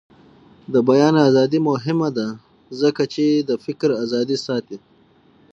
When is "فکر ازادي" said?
3.65-4.37